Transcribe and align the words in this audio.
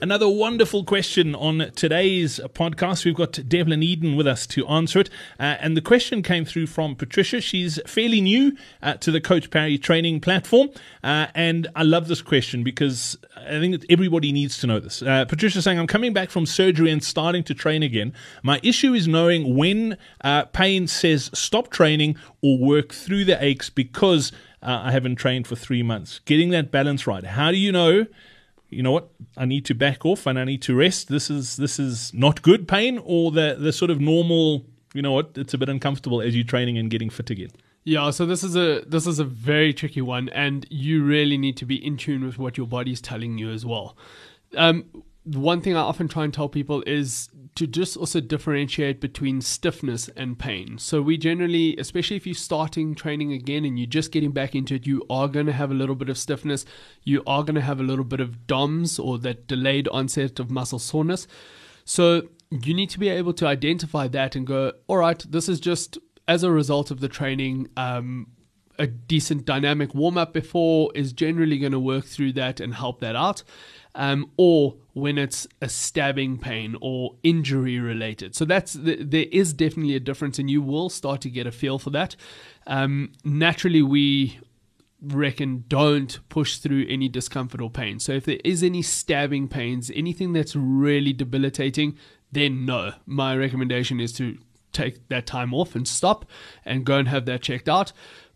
Another 0.00 0.28
wonderful 0.28 0.82
question 0.84 1.34
on 1.36 1.70
today's 1.76 2.40
podcast. 2.52 3.04
We've 3.04 3.14
got 3.14 3.38
Devlin 3.48 3.80
Eydin 3.80 4.16
with 4.16 4.26
us 4.26 4.46
to 4.48 4.66
answer 4.66 4.98
it. 4.98 5.10
Uh, 5.38 5.56
and 5.60 5.76
the 5.76 5.80
question 5.80 6.20
came 6.20 6.44
through 6.44 6.66
from 6.66 6.96
Patricia. 6.96 7.40
She's 7.40 7.78
fairly 7.86 8.20
new 8.20 8.56
uh, 8.82 8.94
to 8.94 9.12
the 9.12 9.20
Coach 9.20 9.50
Parry 9.50 9.78
training 9.78 10.20
platform. 10.20 10.70
Uh, 11.04 11.28
and 11.34 11.68
I 11.76 11.84
love 11.84 12.08
this 12.08 12.22
question 12.22 12.64
because 12.64 13.16
I 13.36 13.60
think 13.60 13.84
everybody 13.88 14.32
needs 14.32 14.58
to 14.58 14.66
know 14.66 14.80
this. 14.80 15.00
Uh, 15.00 15.26
Patricia 15.26 15.62
saying, 15.62 15.78
I'm 15.78 15.86
coming 15.86 16.12
back 16.12 16.30
from 16.30 16.44
surgery 16.44 16.90
and 16.90 17.02
starting 17.02 17.44
to 17.44 17.54
train 17.54 17.84
again. 17.84 18.12
My 18.42 18.58
issue 18.64 18.94
is 18.94 19.06
knowing 19.06 19.56
when 19.56 19.96
uh, 20.22 20.46
pain 20.46 20.88
says 20.88 21.30
stop 21.34 21.70
training 21.70 22.16
or 22.42 22.58
work 22.58 22.92
through 22.92 23.26
the 23.26 23.42
aches 23.42 23.70
because 23.70 24.32
uh, 24.60 24.82
I 24.84 24.90
haven't 24.90 25.16
trained 25.16 25.46
for 25.46 25.54
three 25.54 25.84
months. 25.84 26.18
Getting 26.24 26.50
that 26.50 26.72
balance 26.72 27.06
right. 27.06 27.24
How 27.24 27.52
do 27.52 27.56
you 27.56 27.70
know? 27.70 28.06
You 28.70 28.82
know 28.82 28.92
what, 28.92 29.10
I 29.36 29.44
need 29.44 29.64
to 29.66 29.74
back 29.74 30.04
off 30.04 30.26
and 30.26 30.38
I 30.38 30.44
need 30.44 30.62
to 30.62 30.74
rest. 30.74 31.08
This 31.08 31.30
is 31.30 31.56
this 31.56 31.78
is 31.78 32.12
not 32.14 32.42
good 32.42 32.66
pain, 32.66 33.00
or 33.04 33.30
the 33.30 33.56
the 33.58 33.72
sort 33.72 33.90
of 33.90 34.00
normal, 34.00 34.66
you 34.92 35.02
know 35.02 35.12
what, 35.12 35.32
it's 35.36 35.54
a 35.54 35.58
bit 35.58 35.68
uncomfortable 35.68 36.20
as 36.20 36.34
you're 36.34 36.44
training 36.44 36.78
and 36.78 36.90
getting 36.90 37.10
fit 37.10 37.30
again. 37.30 37.50
Yeah, 37.84 38.10
so 38.10 38.24
this 38.24 38.42
is 38.42 38.56
a 38.56 38.82
this 38.86 39.06
is 39.06 39.18
a 39.18 39.24
very 39.24 39.74
tricky 39.74 40.00
one, 40.00 40.28
and 40.30 40.66
you 40.70 41.04
really 41.04 41.36
need 41.36 41.56
to 41.58 41.66
be 41.66 41.76
in 41.84 41.96
tune 41.96 42.24
with 42.24 42.38
what 42.38 42.56
your 42.56 42.66
body's 42.66 43.00
telling 43.00 43.36
you 43.36 43.50
as 43.50 43.66
well. 43.66 43.96
Um, 44.56 45.04
one 45.24 45.60
thing 45.60 45.74
I 45.74 45.80
often 45.80 46.06
try 46.06 46.24
and 46.24 46.32
tell 46.32 46.48
people 46.48 46.82
is 46.86 47.28
to 47.54 47.66
just 47.66 47.96
also 47.96 48.20
differentiate 48.20 49.00
between 49.00 49.40
stiffness 49.40 50.08
and 50.16 50.38
pain. 50.38 50.76
So 50.78 51.00
we 51.00 51.16
generally, 51.16 51.76
especially 51.78 52.16
if 52.16 52.26
you're 52.26 52.34
starting 52.34 52.94
training 52.94 53.32
again 53.32 53.64
and 53.64 53.78
you're 53.78 53.86
just 53.86 54.12
getting 54.12 54.32
back 54.32 54.54
into 54.54 54.74
it, 54.74 54.86
you 54.86 55.04
are 55.08 55.28
going 55.28 55.46
to 55.46 55.52
have 55.52 55.70
a 55.70 55.74
little 55.74 55.94
bit 55.94 56.08
of 56.08 56.18
stiffness. 56.18 56.66
You 57.04 57.22
are 57.26 57.42
going 57.42 57.54
to 57.54 57.60
have 57.60 57.80
a 57.80 57.84
little 57.84 58.04
bit 58.04 58.20
of 58.20 58.46
DOMS 58.46 58.98
or 58.98 59.18
that 59.18 59.46
delayed 59.46 59.88
onset 59.88 60.38
of 60.40 60.50
muscle 60.50 60.78
soreness. 60.78 61.26
So 61.84 62.28
you 62.50 62.74
need 62.74 62.90
to 62.90 62.98
be 62.98 63.08
able 63.08 63.32
to 63.34 63.46
identify 63.46 64.08
that 64.08 64.36
and 64.36 64.46
go, 64.46 64.72
all 64.88 64.98
right, 64.98 65.24
this 65.30 65.48
is 65.48 65.60
just 65.60 65.96
as 66.28 66.42
a 66.42 66.50
result 66.50 66.90
of 66.90 67.00
the 67.00 67.08
training. 67.08 67.68
Um, 67.76 68.28
a 68.78 68.86
decent 68.86 69.44
dynamic 69.44 69.94
warm 69.94 70.18
up 70.18 70.32
before 70.32 70.90
is 70.94 71.12
generally 71.12 71.58
going 71.58 71.72
to 71.72 71.78
work 71.78 72.04
through 72.04 72.32
that 72.32 72.60
and 72.60 72.74
help 72.74 73.00
that 73.00 73.16
out 73.16 73.42
um, 73.94 74.30
or 74.36 74.76
when 74.92 75.18
it's 75.18 75.46
a 75.60 75.68
stabbing 75.68 76.38
pain 76.38 76.76
or 76.80 77.14
injury 77.22 77.78
related. 77.78 78.34
So 78.34 78.44
that's 78.44 78.76
there 78.80 79.26
is 79.30 79.52
definitely 79.52 79.96
a 79.96 80.00
difference, 80.00 80.38
and 80.38 80.50
you 80.50 80.62
will 80.62 80.88
start 80.88 81.20
to 81.22 81.30
get 81.30 81.46
a 81.46 81.52
feel 81.52 81.78
for 81.78 81.90
that. 81.90 82.16
Um, 82.66 83.12
naturally, 83.24 83.82
we 83.82 84.40
reckon 85.00 85.64
don't 85.68 86.18
push 86.28 86.58
through 86.58 86.86
any 86.88 87.08
discomfort 87.08 87.60
or 87.60 87.70
pain. 87.70 88.00
So 88.00 88.12
if 88.12 88.24
there 88.24 88.40
is 88.44 88.62
any 88.62 88.82
stabbing 88.82 89.48
pains, 89.48 89.90
anything 89.94 90.32
that's 90.32 90.56
really 90.56 91.12
debilitating, 91.12 91.98
then 92.32 92.64
no. 92.64 92.94
My 93.06 93.36
recommendation 93.36 94.00
is 94.00 94.12
to 94.14 94.38
take 94.72 95.08
that 95.08 95.26
time 95.26 95.54
off 95.54 95.76
and 95.76 95.86
stop 95.86 96.24
and 96.64 96.84
go 96.84 96.96
and 96.96 97.08
have 97.08 97.26
that 97.26 97.42
checked 97.42 97.68
out. 97.68 97.92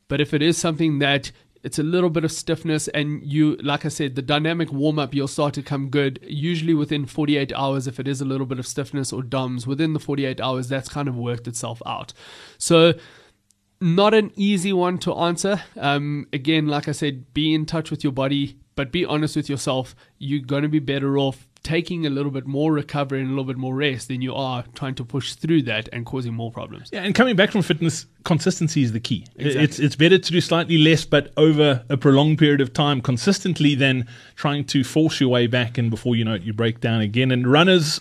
But 0.09 0.21
if 0.21 0.35
it 0.35 0.43
is 0.43 0.57
something 0.57 0.99
that 0.99 1.31
it's 1.63 1.79
a 1.79 1.83
little 1.83 2.11
bit 2.11 2.25
of 2.25 2.33
stiffness 2.33 2.87
and 2.89 3.23
you 3.23 3.57
like 3.57 3.85
i 3.85 3.89
said 3.89 4.15
the 4.15 4.23
dynamic 4.23 4.73
warm 4.73 4.97
up 4.97 5.13
you'll 5.13 5.27
start 5.27 5.53
to 5.55 5.63
come 5.63 5.91
good 5.91 6.19
usually 6.23 6.73
within 6.73 7.05
48 7.05 7.53
hours 7.53 7.89
if 7.89 7.99
it 7.99 8.07
is 8.07 8.21
a 8.21 8.25
little 8.25 8.47
bit 8.47 8.61
of 8.61 8.67
stiffness 8.67 9.13
or 9.13 9.23
DOMS. 9.23 9.67
Within 9.67 9.93
the 9.93 9.99
48 9.99 10.41
hours 10.41 10.69
that's 10.69 10.89
kind 10.89 11.09
of 11.09 11.17
worked 11.17 11.49
itself 11.49 11.83
out. 11.85 12.13
So 12.59 12.95
not 13.81 14.15
an 14.15 14.33
easy 14.37 14.73
one 14.73 14.99
to 14.99 15.15
answer. 15.15 15.61
Um, 15.77 16.29
again 16.33 16.67
like 16.69 16.89
i 16.89 16.93
said 16.93 17.35
be 17.35 17.53
in 17.53 17.67
touch 17.67 17.91
with 17.91 18.05
your 18.05 18.13
body 18.13 18.59
but 18.79 18.93
be 18.93 19.05
honest 19.05 19.35
with 19.35 19.51
yourself. 19.51 19.97
You're 20.19 20.47
going 20.47 20.63
to 20.63 20.69
be 20.69 20.79
better 20.79 21.19
off 21.19 21.48
taking 21.63 22.07
a 22.07 22.11
little 22.11 22.31
bit 22.31 22.47
more 22.47 22.73
recovery 22.73 23.21
and 23.21 23.29
a 23.29 23.31
little 23.31 23.45
bit 23.45 23.57
more 23.57 23.75
rest 23.75 24.09
than 24.09 24.23
you 24.23 24.35
are 24.35 24.65
trying 24.75 24.95
to 24.95 25.05
push 25.05 25.35
through 25.35 25.63
that 25.63 25.89
and 25.93 26.07
causing 26.07 26.33
more 26.33 26.51
problems. 26.51 26.89
Yeah, 26.93 27.03
and 27.03 27.15
coming 27.15 27.37
back 27.37 27.51
from 27.51 27.63
fitness, 27.63 28.07
consistency 28.25 28.83
is 28.83 28.93
the 28.93 29.01
key. 29.01 29.27
Exactly. 29.37 29.65
It's 29.65 29.79
it's 29.79 29.97
better 29.97 30.19
to 30.19 30.33
do 30.33 30.41
slightly 30.41 30.79
less, 30.79 31.05
but 31.05 31.33
over 31.37 31.85
a 31.89 31.97
prolonged 31.97 32.39
period 32.39 32.61
of 32.61 32.73
time, 32.73 33.01
consistently, 33.01 33.75
than 33.75 34.07
trying 34.37 34.65
to 34.67 34.85
force 34.85 35.21
your 35.21 35.31
way 35.31 35.47
back 35.47 35.79
and 35.79 35.91
before 35.91 36.17
you 36.17 36.25
know 36.25 36.35
it, 36.35 36.43
you 36.43 36.53
break 36.53 36.81
down 36.81 37.01
again. 37.01 37.31
And 37.31 37.47
runners 37.47 38.01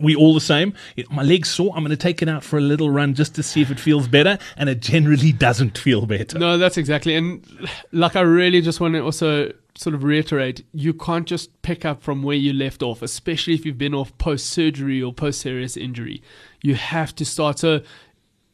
we 0.00 0.14
all 0.14 0.34
the 0.34 0.40
same. 0.40 0.74
My 1.10 1.22
leg's 1.22 1.48
sore. 1.48 1.72
I'm 1.74 1.82
going 1.82 1.90
to 1.90 1.96
take 1.96 2.22
it 2.22 2.28
out 2.28 2.42
for 2.42 2.58
a 2.58 2.60
little 2.60 2.90
run 2.90 3.14
just 3.14 3.34
to 3.36 3.42
see 3.42 3.62
if 3.62 3.70
it 3.70 3.80
feels 3.80 4.08
better, 4.08 4.38
and 4.56 4.68
it 4.68 4.80
generally 4.80 5.32
doesn't 5.32 5.78
feel 5.78 6.06
better. 6.06 6.38
No, 6.38 6.58
that's 6.58 6.76
exactly. 6.76 7.14
And 7.14 7.44
like, 7.92 8.16
I 8.16 8.20
really 8.20 8.60
just 8.60 8.80
want 8.80 8.94
to 8.94 9.00
also 9.00 9.52
sort 9.76 9.94
of 9.94 10.02
reiterate, 10.02 10.64
you 10.72 10.94
can't 10.94 11.26
just 11.26 11.62
pick 11.62 11.84
up 11.84 12.02
from 12.02 12.22
where 12.22 12.36
you 12.36 12.52
left 12.52 12.82
off, 12.82 13.02
especially 13.02 13.54
if 13.54 13.64
you've 13.64 13.78
been 13.78 13.94
off 13.94 14.16
post 14.18 14.46
surgery 14.46 15.02
or 15.02 15.12
post 15.12 15.40
serious 15.40 15.76
injury. 15.76 16.22
You 16.62 16.74
have 16.74 17.14
to 17.16 17.24
start. 17.24 17.58
So 17.58 17.82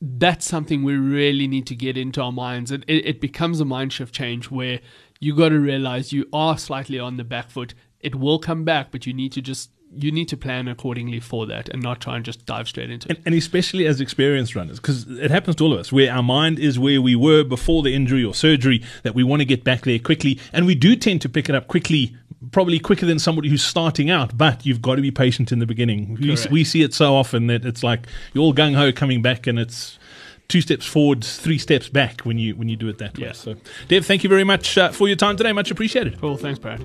that's 0.01 0.45
something 0.45 0.83
we 0.83 0.97
really 0.97 1.47
need 1.47 1.67
to 1.69 1.77
get 1.77 1.97
into 1.97 2.21
our 2.21 2.33
minds. 2.33 2.71
It, 2.71 2.85
it, 2.89 3.07
it 3.07 3.21
becomes 3.21 3.61
a 3.61 3.65
mind 3.65 3.93
shift 3.93 4.15
change 4.15 4.51
where 4.51 4.81
you 5.21 5.37
got 5.37 5.51
to 5.51 5.61
realize 5.61 6.13
you 6.13 6.27
are 6.33 6.59
slightly 6.59 6.99
on 6.99 7.17
the 7.17 7.25
back 7.25 7.51
foot. 7.51 7.75
It 8.01 8.17
will 8.17 8.41
come 8.41 8.65
back, 8.65 8.91
but 8.91 9.07
you 9.07 9.15
need 9.15 9.33
to 9.33 9.41
just 9.41 9.71
you 9.95 10.11
need 10.11 10.29
to 10.29 10.37
plan 10.37 10.69
accordingly 10.69 11.21
for 11.21 11.47
that 11.47 11.69
and 11.69 11.83
not 11.83 12.01
try 12.01 12.17
and 12.17 12.25
just 12.25 12.47
dive 12.47 12.69
straight 12.69 12.91
into 12.91 13.09
it. 13.09 13.17
And, 13.19 13.27
and 13.27 13.35
especially 13.35 13.87
as 13.87 14.01
experienced 14.01 14.55
runners, 14.55 14.79
because 14.81 15.09
it 15.09 15.31
happens 15.31 15.57
to 15.57 15.65
all 15.65 15.73
of 15.73 15.81
us, 15.81 15.93
where 15.93 16.13
our 16.13 16.23
mind 16.23 16.59
is 16.59 16.79
where 16.79 17.01
we 17.01 17.17
were 17.17 17.45
before 17.45 17.83
the 17.83 17.95
injury 17.95 18.25
or 18.25 18.35
surgery, 18.35 18.83
that 19.03 19.15
we 19.15 19.23
want 19.23 19.41
to 19.41 19.47
get 19.47 19.65
back 19.65 19.83
there 19.83 19.99
quickly. 19.99 20.39
And 20.53 20.67
we 20.67 20.75
do 20.75 20.97
tend 20.97 21.21
to 21.23 21.29
pick 21.29 21.49
it 21.49 21.55
up 21.55 21.69
quickly, 21.69 22.17
probably 22.51 22.79
quicker 22.79 23.07
than 23.07 23.19
somebody 23.19 23.49
who's 23.49 23.65
starting 23.65 24.11
out, 24.11 24.37
but 24.37 24.65
you've 24.65 24.83
got 24.83 24.97
to 24.97 25.03
be 25.03 25.11
patient 25.11 25.53
in 25.53 25.59
the 25.59 25.67
beginning. 25.67 26.15
We, 26.15 26.37
we 26.51 26.65
see 26.65 26.83
it 26.83 26.95
so 26.95 27.15
often 27.15 27.47
that 27.49 27.65
it's 27.65 27.83
like 27.83 28.07
you're 28.33 28.43
all 28.43 28.55
gung 28.55 28.75
ho 28.75 28.93
coming 28.93 29.23
back 29.23 29.47
and 29.47 29.59
it's 29.59 29.99
two 30.49 30.61
steps 30.61 30.87
forward, 30.87 31.25
three 31.25 31.59
steps 31.59 31.89
back 31.89 32.23
when 32.23 32.39
you 32.39 32.55
when 32.57 32.69
you 32.69 32.77
do 32.77 32.89
it 32.89 32.99
that 32.99 33.19
way. 33.19 33.33
So, 33.33 33.57
Dev, 33.89 34.05
thank 34.05 34.23
you 34.23 34.29
very 34.29 34.45
much 34.45 34.77
uh, 34.77 34.91
for 34.91 35.09
your 35.09 35.17
time 35.17 35.37
today. 35.37 35.53
Much 35.53 35.71
appreciated. 35.71 36.21
Cool. 36.21 36.37
Thanks, 36.37 36.59
Brad. 36.59 36.85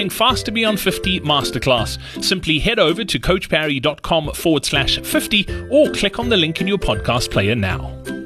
Fast 0.09 0.45
to 0.45 0.51
Beyond 0.51 0.79
50 0.79 1.21
masterclass. 1.21 1.97
Simply 2.23 2.59
head 2.59 2.79
over 2.79 3.03
to 3.03 3.19
coachparry.com 3.19 4.33
forward 4.33 4.65
slash 4.65 4.99
50 4.99 5.67
or 5.69 5.91
click 5.91 6.19
on 6.19 6.29
the 6.29 6.37
link 6.37 6.61
in 6.61 6.67
your 6.67 6.77
podcast 6.77 7.31
player 7.31 7.55
now. 7.55 8.20